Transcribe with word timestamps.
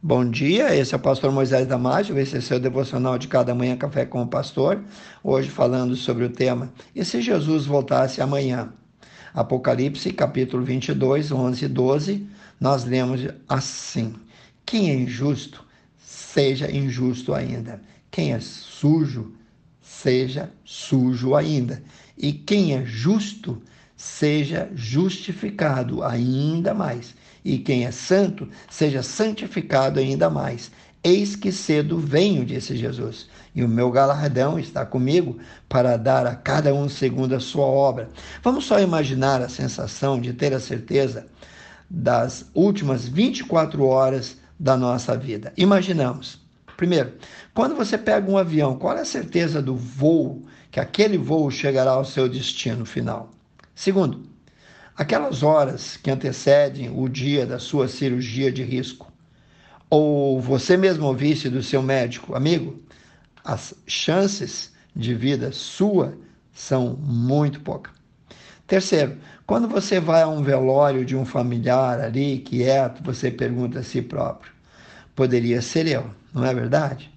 Bom 0.00 0.30
dia, 0.30 0.72
esse 0.76 0.94
é 0.94 0.96
o 0.96 1.00
pastor 1.00 1.32
Moisés 1.32 1.66
Damásio, 1.66 2.16
esse 2.20 2.36
é 2.36 2.40
seu 2.40 2.60
devocional 2.60 3.18
de 3.18 3.26
cada 3.26 3.52
manhã 3.52 3.76
Café 3.76 4.06
com 4.06 4.22
o 4.22 4.28
Pastor, 4.28 4.80
hoje 5.24 5.50
falando 5.50 5.96
sobre 5.96 6.24
o 6.24 6.30
tema 6.30 6.72
E 6.94 7.04
se 7.04 7.20
Jesus 7.20 7.66
voltasse 7.66 8.20
amanhã? 8.20 8.72
Apocalipse, 9.34 10.12
capítulo 10.12 10.62
22, 10.62 11.32
11 11.32 11.64
e 11.64 11.68
12, 11.68 12.28
nós 12.60 12.84
lemos 12.84 13.26
assim, 13.48 14.14
Quem 14.64 14.88
é 14.88 14.94
injusto, 14.94 15.66
seja 15.96 16.70
injusto 16.70 17.34
ainda. 17.34 17.82
Quem 18.08 18.34
é 18.34 18.38
sujo, 18.38 19.32
seja 19.80 20.48
sujo 20.64 21.34
ainda. 21.34 21.82
E 22.16 22.32
quem 22.32 22.76
é 22.76 22.84
justo, 22.84 23.60
seja 23.96 24.70
justificado 24.76 26.04
ainda 26.04 26.72
mais 26.72 27.16
e 27.44 27.58
quem 27.58 27.84
é 27.84 27.90
santo 27.90 28.48
seja 28.70 29.02
santificado 29.02 29.98
ainda 29.98 30.28
mais. 30.28 30.70
Eis 31.02 31.36
que 31.36 31.52
cedo 31.52 31.98
venho, 31.98 32.44
disse 32.44 32.76
Jesus, 32.76 33.28
e 33.54 33.62
o 33.62 33.68
meu 33.68 33.90
galardão 33.90 34.58
está 34.58 34.84
comigo 34.84 35.38
para 35.68 35.96
dar 35.96 36.26
a 36.26 36.34
cada 36.34 36.74
um 36.74 36.88
segundo 36.88 37.34
a 37.34 37.40
sua 37.40 37.64
obra. 37.64 38.08
Vamos 38.42 38.64
só 38.64 38.80
imaginar 38.80 39.40
a 39.40 39.48
sensação 39.48 40.20
de 40.20 40.32
ter 40.32 40.52
a 40.52 40.60
certeza 40.60 41.26
das 41.88 42.46
últimas 42.52 43.06
24 43.06 43.84
horas 43.84 44.36
da 44.58 44.76
nossa 44.76 45.16
vida. 45.16 45.52
Imaginamos. 45.56 46.40
Primeiro, 46.76 47.14
quando 47.54 47.74
você 47.74 47.96
pega 47.96 48.30
um 48.30 48.36
avião, 48.36 48.76
qual 48.76 48.96
é 48.96 49.00
a 49.00 49.04
certeza 49.04 49.62
do 49.62 49.74
voo, 49.74 50.44
que 50.70 50.78
aquele 50.78 51.16
voo 51.16 51.50
chegará 51.50 51.92
ao 51.92 52.04
seu 52.04 52.28
destino 52.28 52.84
final? 52.84 53.30
Segundo, 53.74 54.26
aquelas 54.98 55.44
horas 55.44 55.96
que 55.96 56.10
antecedem 56.10 56.90
o 56.90 57.08
dia 57.08 57.46
da 57.46 57.60
sua 57.60 57.86
cirurgia 57.86 58.50
de 58.50 58.64
risco, 58.64 59.10
ou 59.88 60.40
você 60.40 60.76
mesmo 60.76 61.06
ouvisse 61.06 61.48
do 61.48 61.62
seu 61.62 61.80
médico, 61.80 62.34
amigo, 62.34 62.82
as 63.44 63.72
chances 63.86 64.72
de 64.94 65.14
vida 65.14 65.52
sua 65.52 66.18
são 66.52 66.96
muito 67.00 67.60
poucas. 67.60 67.92
Terceiro, 68.66 69.16
quando 69.46 69.68
você 69.68 70.00
vai 70.00 70.22
a 70.22 70.28
um 70.28 70.42
velório 70.42 71.04
de 71.04 71.16
um 71.16 71.24
familiar 71.24 72.00
ali, 72.00 72.40
quieto, 72.40 73.00
você 73.02 73.30
pergunta 73.30 73.78
a 73.78 73.84
si 73.84 74.02
próprio: 74.02 74.52
poderia 75.14 75.62
ser 75.62 75.86
eu, 75.86 76.10
não 76.34 76.44
é 76.44 76.52
verdade? 76.52 77.10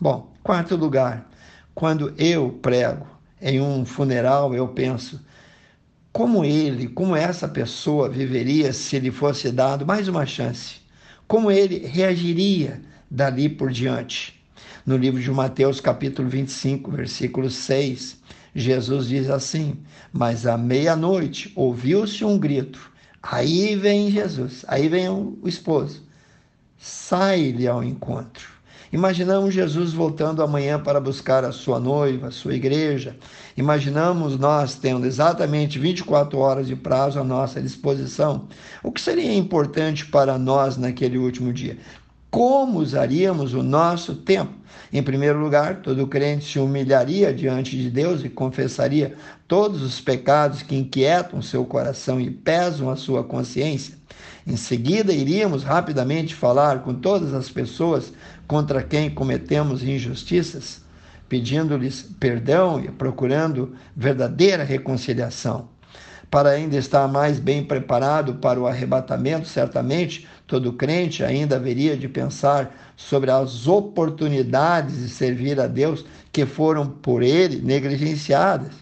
Bom, 0.00 0.32
quarto 0.42 0.76
lugar, 0.76 1.28
quando 1.74 2.14
eu 2.16 2.52
prego 2.62 3.06
em 3.42 3.60
um 3.60 3.84
funeral, 3.84 4.54
eu 4.54 4.68
penso: 4.68 5.20
como 6.14 6.44
ele, 6.44 6.86
como 6.86 7.16
essa 7.16 7.48
pessoa 7.48 8.08
viveria 8.08 8.72
se 8.72 9.00
lhe 9.00 9.10
fosse 9.10 9.50
dado 9.50 9.84
mais 9.84 10.06
uma 10.06 10.24
chance? 10.24 10.76
Como 11.26 11.50
ele 11.50 11.88
reagiria 11.88 12.80
dali 13.10 13.48
por 13.48 13.72
diante? 13.72 14.40
No 14.86 14.96
livro 14.96 15.20
de 15.20 15.28
Mateus, 15.32 15.80
capítulo 15.80 16.28
25, 16.28 16.88
versículo 16.92 17.50
6, 17.50 18.16
Jesus 18.54 19.08
diz 19.08 19.28
assim: 19.28 19.76
Mas 20.12 20.46
à 20.46 20.56
meia-noite 20.56 21.52
ouviu-se 21.56 22.24
um 22.24 22.38
grito. 22.38 22.92
Aí 23.20 23.74
vem 23.74 24.08
Jesus, 24.08 24.64
aí 24.68 24.88
vem 24.88 25.08
o 25.08 25.36
esposo. 25.44 26.00
Sai-lhe 26.78 27.66
ao 27.66 27.82
encontro. 27.82 28.53
Imaginamos 28.94 29.52
Jesus 29.52 29.92
voltando 29.92 30.40
amanhã 30.40 30.80
para 30.80 31.00
buscar 31.00 31.44
a 31.44 31.50
sua 31.50 31.80
noiva, 31.80 32.28
a 32.28 32.30
sua 32.30 32.54
igreja. 32.54 33.16
Imaginamos 33.56 34.38
nós 34.38 34.76
tendo 34.76 35.04
exatamente 35.04 35.80
24 35.80 36.38
horas 36.38 36.68
de 36.68 36.76
prazo 36.76 37.18
à 37.18 37.24
nossa 37.24 37.60
disposição. 37.60 38.46
O 38.84 38.92
que 38.92 39.00
seria 39.00 39.34
importante 39.34 40.06
para 40.06 40.38
nós 40.38 40.76
naquele 40.76 41.18
último 41.18 41.52
dia? 41.52 41.76
Como 42.34 42.80
usaríamos 42.80 43.54
o 43.54 43.62
nosso 43.62 44.16
tempo? 44.16 44.52
Em 44.92 45.00
primeiro 45.00 45.38
lugar, 45.38 45.82
todo 45.82 46.04
crente 46.08 46.44
se 46.44 46.58
humilharia 46.58 47.32
diante 47.32 47.76
de 47.76 47.88
Deus 47.88 48.24
e 48.24 48.28
confessaria 48.28 49.14
todos 49.46 49.82
os 49.82 50.00
pecados 50.00 50.60
que 50.60 50.74
inquietam 50.74 51.40
seu 51.40 51.64
coração 51.64 52.20
e 52.20 52.28
pesam 52.28 52.90
a 52.90 52.96
sua 52.96 53.22
consciência. 53.22 53.94
Em 54.44 54.56
seguida, 54.56 55.12
iríamos 55.12 55.62
rapidamente 55.62 56.34
falar 56.34 56.82
com 56.82 56.92
todas 56.92 57.32
as 57.32 57.48
pessoas 57.48 58.12
contra 58.48 58.82
quem 58.82 59.08
cometemos 59.08 59.84
injustiças, 59.84 60.82
pedindo-lhes 61.28 62.02
perdão 62.18 62.80
e 62.80 62.90
procurando 62.90 63.76
verdadeira 63.94 64.64
reconciliação. 64.64 65.68
Para 66.34 66.50
ainda 66.50 66.76
estar 66.76 67.06
mais 67.06 67.38
bem 67.38 67.62
preparado 67.62 68.34
para 68.34 68.58
o 68.58 68.66
arrebatamento, 68.66 69.46
certamente 69.46 70.26
todo 70.48 70.72
crente 70.72 71.22
ainda 71.22 71.54
haveria 71.54 71.96
de 71.96 72.08
pensar 72.08 72.74
sobre 72.96 73.30
as 73.30 73.68
oportunidades 73.68 74.96
de 74.96 75.10
servir 75.10 75.60
a 75.60 75.68
Deus 75.68 76.04
que 76.32 76.44
foram 76.44 76.88
por 76.88 77.22
ele 77.22 77.62
negligenciadas 77.62 78.72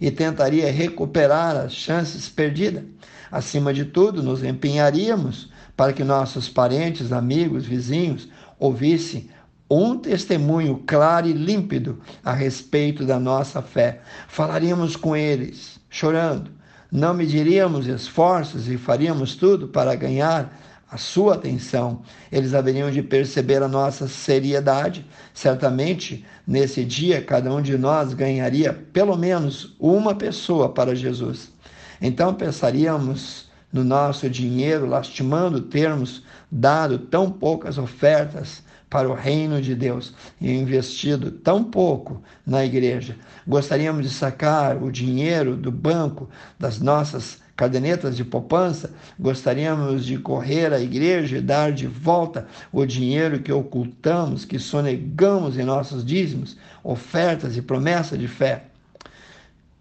e 0.00 0.10
tentaria 0.10 0.72
recuperar 0.72 1.54
as 1.56 1.74
chances 1.74 2.26
perdidas. 2.30 2.84
Acima 3.30 3.74
de 3.74 3.84
tudo, 3.84 4.22
nos 4.22 4.42
empenharíamos 4.42 5.50
para 5.76 5.92
que 5.92 6.02
nossos 6.02 6.48
parentes, 6.48 7.12
amigos, 7.12 7.66
vizinhos 7.66 8.30
ouvissem 8.58 9.28
um 9.70 9.98
testemunho 9.98 10.82
claro 10.86 11.26
e 11.26 11.34
límpido 11.34 12.00
a 12.24 12.32
respeito 12.32 13.04
da 13.04 13.20
nossa 13.20 13.60
fé. 13.60 14.00
Falaríamos 14.26 14.96
com 14.96 15.14
eles, 15.14 15.78
chorando. 15.90 16.63
Não 16.90 17.14
mediríamos 17.14 17.86
esforços 17.86 18.68
e 18.68 18.76
faríamos 18.76 19.34
tudo 19.34 19.68
para 19.68 19.94
ganhar 19.94 20.60
a 20.90 20.96
sua 20.96 21.34
atenção. 21.34 22.02
Eles 22.30 22.54
haveriam 22.54 22.90
de 22.90 23.02
perceber 23.02 23.62
a 23.62 23.68
nossa 23.68 24.06
seriedade. 24.06 25.04
Certamente, 25.32 26.24
nesse 26.46 26.84
dia, 26.84 27.20
cada 27.20 27.52
um 27.52 27.60
de 27.60 27.76
nós 27.76 28.14
ganharia 28.14 28.72
pelo 28.92 29.16
menos 29.16 29.74
uma 29.80 30.14
pessoa 30.14 30.68
para 30.68 30.94
Jesus. 30.94 31.52
Então 32.00 32.32
pensaríamos 32.34 33.48
no 33.74 33.82
nosso 33.82 34.30
dinheiro, 34.30 34.86
lastimando 34.86 35.60
termos 35.60 36.22
dado 36.48 36.96
tão 36.96 37.28
poucas 37.28 37.76
ofertas 37.76 38.62
para 38.88 39.08
o 39.08 39.14
reino 39.14 39.60
de 39.60 39.74
Deus 39.74 40.14
e 40.40 40.52
investido 40.52 41.32
tão 41.32 41.64
pouco 41.64 42.22
na 42.46 42.64
igreja. 42.64 43.16
Gostaríamos 43.44 44.04
de 44.04 44.14
sacar 44.14 44.80
o 44.80 44.92
dinheiro 44.92 45.56
do 45.56 45.72
banco 45.72 46.30
das 46.56 46.78
nossas 46.78 47.42
cadernetas 47.56 48.16
de 48.16 48.24
poupança, 48.24 48.92
gostaríamos 49.18 50.04
de 50.04 50.18
correr 50.18 50.72
à 50.72 50.78
igreja 50.78 51.38
e 51.38 51.40
dar 51.40 51.72
de 51.72 51.88
volta 51.88 52.46
o 52.72 52.86
dinheiro 52.86 53.40
que 53.40 53.52
ocultamos, 53.52 54.44
que 54.44 54.60
sonegamos 54.60 55.58
em 55.58 55.64
nossos 55.64 56.04
dízimos, 56.04 56.56
ofertas 56.84 57.56
e 57.56 57.62
promessa 57.62 58.16
de 58.16 58.28
fé 58.28 58.66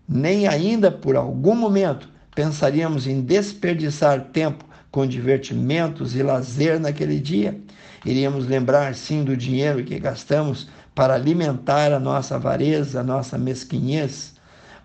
nem 0.07 0.47
ainda 0.47 0.91
por 0.91 1.15
algum 1.15 1.55
momento 1.55 2.09
pensaríamos 2.35 3.07
em 3.07 3.21
desperdiçar 3.21 4.25
tempo 4.31 4.65
com 4.91 5.07
divertimentos 5.07 6.15
e 6.15 6.21
lazer 6.21 6.79
naquele 6.79 7.19
dia. 7.19 7.59
Iríamos 8.05 8.47
lembrar 8.47 8.95
sim 8.95 9.23
do 9.23 9.35
dinheiro 9.35 9.83
que 9.83 9.97
gastamos 9.97 10.67
para 10.93 11.15
alimentar 11.15 11.91
a 11.91 11.99
nossa 11.99 12.35
avareza, 12.35 12.99
a 12.99 13.03
nossa 13.03 13.37
mesquinhez, 13.37 14.33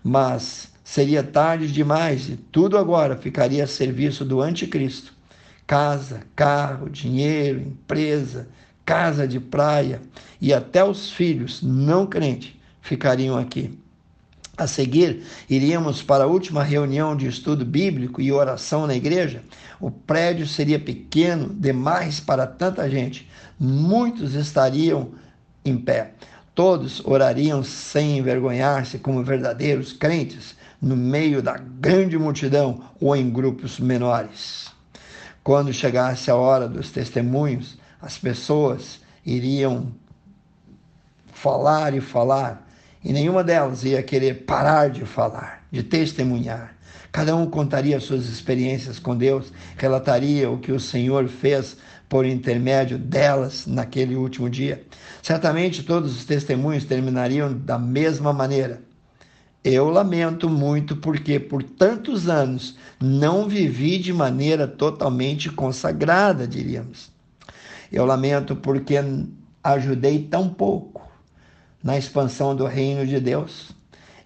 mas 0.03 0.71
seria 0.83 1.21
tarde 1.21 1.71
demais 1.71 2.29
e 2.29 2.35
tudo 2.35 2.77
agora 2.77 3.15
ficaria 3.15 3.63
a 3.63 3.67
serviço 3.67 4.25
do 4.25 4.41
anticristo. 4.41 5.13
Casa, 5.67 6.21
carro, 6.35 6.89
dinheiro, 6.89 7.59
empresa, 7.59 8.47
casa 8.83 9.27
de 9.27 9.39
praia 9.39 10.01
e 10.41 10.51
até 10.51 10.83
os 10.83 11.11
filhos 11.11 11.61
não 11.61 12.07
crentes 12.07 12.53
ficariam 12.81 13.37
aqui. 13.37 13.77
A 14.59 14.67
seguir, 14.67 15.23
iríamos 15.49 16.03
para 16.03 16.25
a 16.25 16.27
última 16.27 16.61
reunião 16.61 17.15
de 17.15 17.25
estudo 17.25 17.63
bíblico 17.63 18.19
e 18.21 18.29
oração 18.29 18.85
na 18.85 18.93
igreja. 18.93 19.41
O 19.79 19.89
prédio 19.89 20.45
seria 20.45 20.77
pequeno 20.77 21.47
demais 21.47 22.19
para 22.19 22.45
tanta 22.45 22.89
gente. 22.89 23.25
Muitos 23.57 24.33
estariam 24.33 25.11
em 25.63 25.77
pé. 25.77 26.11
Todos 26.53 27.01
orariam 27.05 27.63
sem 27.63 28.17
envergonhar-se, 28.17 28.99
como 28.99 29.23
verdadeiros 29.23 29.93
crentes, 29.93 30.57
no 30.81 30.97
meio 30.97 31.41
da 31.41 31.57
grande 31.57 32.17
multidão 32.17 32.83
ou 32.99 33.15
em 33.15 33.29
grupos 33.29 33.79
menores. 33.79 34.69
Quando 35.41 35.71
chegasse 35.71 36.29
a 36.29 36.35
hora 36.35 36.67
dos 36.67 36.91
testemunhos, 36.91 37.77
as 38.01 38.17
pessoas 38.17 38.99
iriam 39.25 39.87
falar 41.31 41.93
e 41.93 42.01
falar 42.01 42.68
e 43.03 43.13
nenhuma 43.13 43.43
delas 43.43 43.83
ia 43.83 44.03
querer 44.03 44.45
parar 44.45 44.89
de 44.89 45.05
falar, 45.05 45.63
de 45.71 45.83
testemunhar. 45.83 46.75
Cada 47.11 47.35
um 47.35 47.49
contaria 47.49 47.99
suas 47.99 48.25
experiências 48.27 48.99
com 48.99 49.15
Deus, 49.15 49.51
relataria 49.77 50.49
o 50.49 50.59
que 50.59 50.71
o 50.71 50.79
Senhor 50.79 51.27
fez 51.27 51.77
por 52.07 52.25
intermédio 52.25 52.97
delas 52.97 53.65
naquele 53.65 54.15
último 54.15 54.49
dia. 54.49 54.83
Certamente 55.21 55.83
todos 55.83 56.15
os 56.15 56.25
testemunhos 56.25 56.85
terminariam 56.85 57.53
da 57.53 57.79
mesma 57.79 58.33
maneira. 58.33 58.81
Eu 59.63 59.89
lamento 59.89 60.49
muito 60.49 60.95
porque 60.95 61.39
por 61.39 61.63
tantos 61.63 62.29
anos 62.29 62.77
não 62.99 63.47
vivi 63.47 63.97
de 63.97 64.13
maneira 64.13 64.67
totalmente 64.67 65.49
consagrada, 65.49 66.47
diríamos. 66.47 67.11
Eu 67.91 68.05
lamento 68.05 68.55
porque 68.55 68.95
ajudei 69.63 70.23
tão 70.23 70.49
pouco 70.49 70.98
na 71.83 71.97
expansão 71.97 72.55
do 72.55 72.65
reino 72.65 73.05
de 73.05 73.19
Deus. 73.19 73.71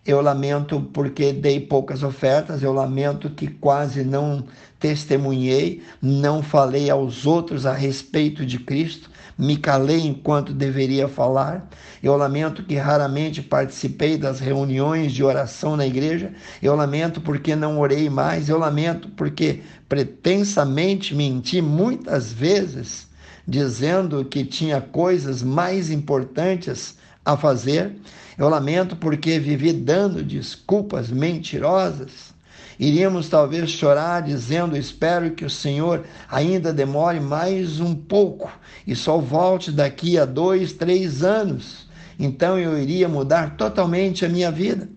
Eu 0.06 0.20
lamento 0.20 0.82
porque 0.94 1.32
dei 1.32 1.62
poucas 1.62 2.04
ofertas, 2.04 2.62
eu 2.62 2.74
lamento 2.74 3.30
que 3.30 3.48
quase 3.48 4.04
não 4.04 4.44
testemunhei, 4.78 5.82
não 6.02 6.44
falei 6.44 6.90
aos 6.90 7.26
outros 7.26 7.66
a 7.66 7.72
respeito 7.72 8.46
de 8.46 8.60
Cristo, 8.60 9.10
me 9.38 9.56
calei 9.56 10.02
enquanto 10.02 10.54
deveria 10.54 11.08
falar. 11.08 11.70
Eu 12.04 12.18
lamento 12.18 12.64
que 12.64 12.76
raramente 12.76 13.42
participei 13.42 14.18
das 14.18 14.42
reuniões 14.42 15.14
de 15.14 15.24
oração 15.24 15.78
na 15.78 15.88
igreja. 15.88 16.34
Eu 16.62 16.76
lamento 16.76 17.22
porque 17.22 17.56
não 17.56 17.80
orei 17.80 18.10
mais. 18.10 18.50
Eu 18.50 18.58
lamento 18.58 19.08
porque 19.10 19.62
pretensamente 19.88 21.16
menti 21.16 21.62
muitas 21.62 22.32
vezes, 22.32 23.08
dizendo 23.48 24.24
que 24.26 24.44
tinha 24.44 24.82
coisas 24.82 25.42
mais 25.42 25.90
importantes 25.90 26.98
a 27.26 27.38
fazer. 27.38 27.96
Eu 28.38 28.50
lamento 28.50 28.96
porque 28.96 29.40
vivi 29.40 29.72
dando 29.72 30.24
desculpas 30.24 31.10
mentirosas. 31.10 32.34
Iríamos 32.80 33.30
talvez 33.30 33.70
chorar 33.70 34.24
dizendo: 34.24 34.76
Espero 34.76 35.32
que 35.32 35.46
o 35.46 35.50
Senhor 35.50 36.04
ainda 36.30 36.74
demore 36.74 37.20
mais 37.20 37.80
um 37.80 37.94
pouco 37.94 38.52
e 38.86 38.96
só 38.96 39.18
volte 39.18 39.72
daqui 39.72 40.18
a 40.18 40.26
dois, 40.26 40.74
três 40.74 41.24
anos. 41.24 41.88
Então 42.20 42.58
eu 42.58 42.78
iria 42.78 43.08
mudar 43.08 43.56
totalmente 43.58 44.26
a 44.26 44.30
minha 44.30 44.52
vida. 44.52 44.90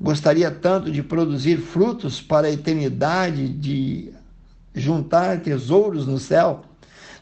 Gostaria 0.00 0.50
tanto 0.50 0.90
de 0.90 1.02
produzir 1.02 1.58
frutos 1.58 2.20
para 2.20 2.48
a 2.48 2.50
eternidade, 2.50 3.48
de 3.48 4.12
juntar 4.74 5.40
tesouros 5.40 6.06
no 6.06 6.18
céu. 6.18 6.64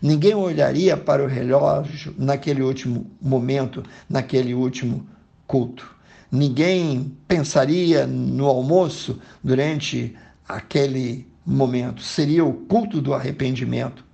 Ninguém 0.02 0.34
olharia 0.34 0.96
para 0.96 1.22
o 1.22 1.26
relógio 1.26 2.14
naquele 2.16 2.62
último 2.62 3.10
momento, 3.20 3.82
naquele 4.08 4.54
último 4.54 5.06
culto. 5.46 5.94
Ninguém 6.32 7.14
pensaria 7.28 8.06
no 8.06 8.46
almoço 8.46 9.18
durante 9.44 10.16
aquele 10.48 11.26
momento. 11.44 12.02
Seria 12.02 12.44
o 12.44 12.52
culto 12.52 13.00
do 13.00 13.12
arrependimento. 13.12 14.04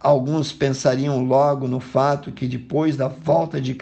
Alguns 0.00 0.52
pensariam 0.52 1.22
logo 1.22 1.68
no 1.68 1.78
fato 1.78 2.32
que 2.32 2.48
depois 2.48 2.96
da 2.96 3.06
volta 3.06 3.60
de 3.60 3.74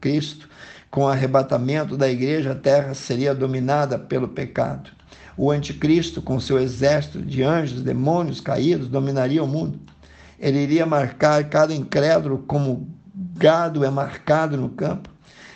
Cristo, 0.00 0.48
com 0.90 1.02
o 1.02 1.08
arrebatamento 1.08 1.96
da 1.96 2.10
igreja, 2.10 2.52
a 2.52 2.54
terra 2.54 2.94
seria 2.94 3.34
dominada 3.34 3.98
pelo 3.98 4.26
pecado. 4.26 4.90
O 5.36 5.50
anticristo, 5.50 6.22
com 6.22 6.40
seu 6.40 6.58
exército 6.58 7.20
de 7.20 7.42
anjos, 7.42 7.82
demônios 7.82 8.40
caídos, 8.40 8.88
dominaria 8.88 9.44
o 9.44 9.46
mundo. 9.46 9.78
Ele 10.38 10.58
iria 10.58 10.84
marcar 10.84 11.44
cada 11.44 11.74
incrédulo 11.74 12.38
como 12.46 12.88
gado 13.36 13.84
é 13.84 13.90
marcado 13.90 14.56
no 14.56 14.68
campo. 14.68 15.10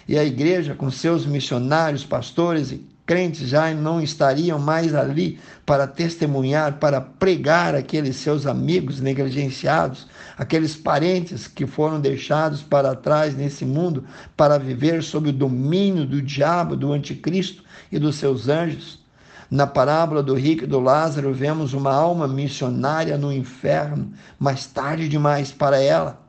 E 0.08 0.18
a 0.18 0.24
igreja, 0.24 0.74
com 0.74 0.90
seus 0.90 1.24
missionários, 1.24 2.04
pastores 2.04 2.72
e 2.72 2.84
crentes, 3.06 3.48
já 3.48 3.72
não 3.74 4.00
estariam 4.00 4.58
mais 4.58 4.94
ali 4.94 5.38
para 5.66 5.86
testemunhar, 5.86 6.78
para 6.78 7.00
pregar 7.00 7.74
aqueles 7.74 8.16
seus 8.16 8.46
amigos 8.46 9.00
negligenciados, 9.00 10.06
aqueles 10.36 10.76
parentes 10.76 11.46
que 11.46 11.66
foram 11.66 12.00
deixados 12.00 12.62
para 12.62 12.94
trás 12.94 13.34
nesse 13.34 13.64
mundo 13.64 14.04
para 14.36 14.58
viver 14.58 15.02
sob 15.02 15.28
o 15.28 15.32
domínio 15.32 16.06
do 16.06 16.22
diabo, 16.22 16.76
do 16.76 16.92
anticristo 16.92 17.64
e 17.90 17.98
dos 17.98 18.16
seus 18.16 18.48
anjos. 18.48 18.99
Na 19.50 19.66
parábola 19.66 20.22
do 20.22 20.34
rico 20.34 20.62
e 20.62 20.66
do 20.66 20.78
Lázaro, 20.78 21.34
vemos 21.34 21.74
uma 21.74 21.92
alma 21.92 22.28
missionária 22.28 23.18
no 23.18 23.32
inferno, 23.32 24.12
mais 24.38 24.64
tarde 24.64 25.08
demais 25.08 25.50
para 25.50 25.82
ela. 25.82 26.20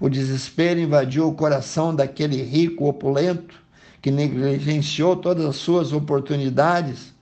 O 0.00 0.08
desespero 0.08 0.80
invadiu 0.80 1.28
o 1.28 1.34
coração 1.34 1.94
daquele 1.94 2.42
rico 2.42 2.88
opulento 2.88 3.54
que 4.02 4.10
negligenciou 4.10 5.14
todas 5.14 5.44
as 5.44 5.54
suas 5.54 5.92
oportunidades. 5.92 7.14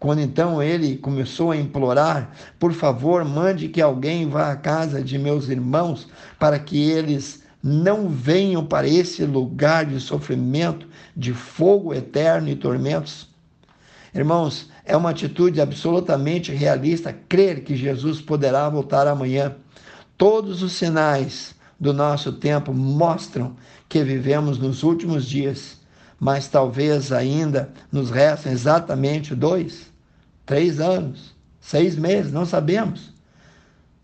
Quando 0.00 0.20
então 0.20 0.60
ele 0.60 0.96
começou 0.96 1.52
a 1.52 1.56
implorar: 1.56 2.32
Por 2.58 2.72
favor, 2.72 3.24
mande 3.24 3.68
que 3.68 3.80
alguém 3.80 4.28
vá 4.28 4.50
à 4.50 4.56
casa 4.56 5.00
de 5.00 5.16
meus 5.16 5.48
irmãos 5.48 6.08
para 6.40 6.58
que 6.58 6.90
eles 6.90 7.44
não 7.62 8.08
venham 8.08 8.66
para 8.66 8.88
esse 8.88 9.24
lugar 9.24 9.86
de 9.86 10.00
sofrimento, 10.00 10.88
de 11.16 11.32
fogo 11.32 11.94
eterno 11.94 12.48
e 12.48 12.56
tormentos. 12.56 13.27
Irmãos, 14.14 14.70
é 14.84 14.96
uma 14.96 15.10
atitude 15.10 15.60
absolutamente 15.60 16.52
realista 16.52 17.12
crer 17.28 17.62
que 17.62 17.76
Jesus 17.76 18.20
poderá 18.20 18.68
voltar 18.68 19.06
amanhã. 19.06 19.54
Todos 20.16 20.62
os 20.62 20.72
sinais 20.72 21.54
do 21.78 21.92
nosso 21.92 22.32
tempo 22.32 22.72
mostram 22.72 23.54
que 23.88 24.02
vivemos 24.02 24.58
nos 24.58 24.82
últimos 24.82 25.26
dias, 25.26 25.78
mas 26.18 26.48
talvez 26.48 27.12
ainda 27.12 27.70
nos 27.92 28.10
restem 28.10 28.52
exatamente 28.52 29.34
dois, 29.34 29.90
três 30.44 30.80
anos, 30.80 31.34
seis 31.60 31.96
meses, 31.96 32.32
não 32.32 32.44
sabemos. 32.44 33.12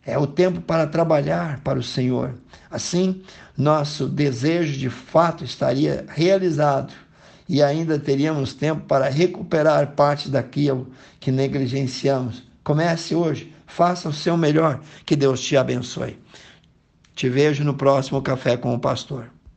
É 0.07 0.19
o 0.19 0.27
tempo 0.27 0.61
para 0.61 0.87
trabalhar 0.87 1.61
para 1.61 1.79
o 1.79 1.83
Senhor. 1.83 2.35
Assim, 2.71 3.23
nosso 3.57 4.07
desejo 4.07 4.79
de 4.79 4.91
fato 4.91 5.45
estaria 5.45 6.05
realizado 6.09 6.93
e 7.49 7.63
ainda 7.63 7.99
teríamos 7.99 8.55
tempo 8.55 8.83
para 8.87 9.09
recuperar 9.09 9.93
parte 9.93 10.29
daquilo 10.29 10.89
que 11.21 11.31
negligenciamos. 11.31 12.43
Comece 12.63 13.15
hoje, 13.15 13.55
faça 13.67 14.09
o 14.09 14.13
seu 14.13 14.37
melhor, 14.37 14.81
que 15.05 15.17
Deus 15.17 15.41
te 15.41 15.57
abençoe. 15.57 16.19
Te 17.15 17.29
vejo 17.29 17.63
no 17.63 17.75
próximo 17.75 18.23
Café 18.23 18.57
com 18.57 18.75
o 18.75 18.79
Pastor. 18.79 19.34